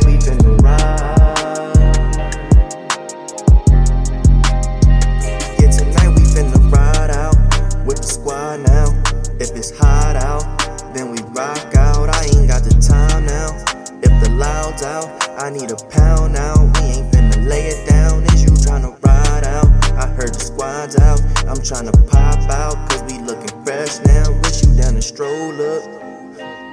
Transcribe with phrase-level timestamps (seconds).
[14.81, 16.55] the out, I need a pound now.
[16.75, 18.23] We ain't finna lay it down.
[18.35, 19.67] Is you tryna ride out?
[19.95, 21.21] I heard the squad's out.
[21.46, 24.31] I'm tryna pop out, cause we looking fresh now.
[24.43, 25.83] Wish you down and stroll up.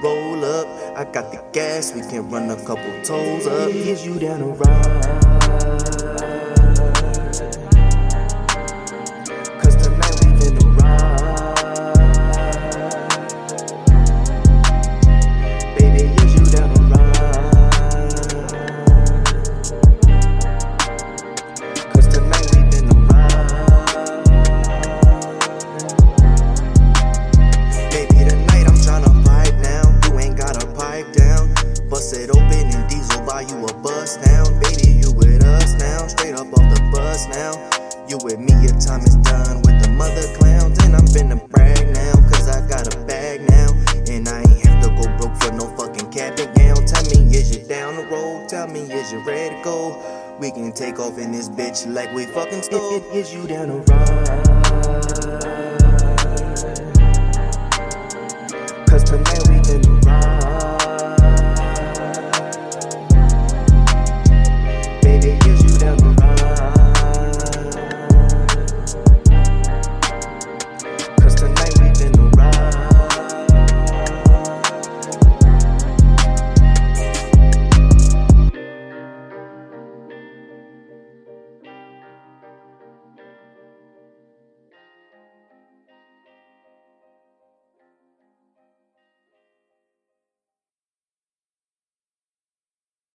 [0.02, 0.66] Roll up,
[0.96, 3.70] I got the gas, we can run a couple toes up.
[3.70, 5.36] Is you down to ride?
[37.28, 37.52] Now.
[38.08, 40.78] You with me, your time is done with the mother clowns.
[40.84, 43.72] And I'm finna brag now, cause I got a bag now.
[44.08, 46.86] And I ain't have to go broke for no fucking cap and gown.
[46.86, 48.48] Tell me, is you down the road?
[48.48, 50.36] Tell me, is you ready to go?
[50.40, 53.02] We can take off in this bitch like we fucking stole.
[53.12, 54.55] Is you down the ride?